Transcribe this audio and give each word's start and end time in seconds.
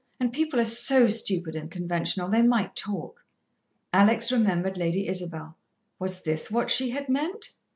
and 0.19 0.33
people 0.33 0.59
are 0.59 0.65
so 0.65 1.07
stupid 1.09 1.55
and 1.55 1.69
conventional, 1.69 2.27
they 2.27 2.41
might 2.41 2.75
talk." 2.75 3.23
Alex 3.93 4.31
remembered 4.31 4.75
Lady 4.75 5.07
Isabel. 5.07 5.55
Was 5.99 6.21
this 6.23 6.49
what 6.49 6.71
she 6.71 6.89
had 6.89 7.07
meant? 7.07 7.51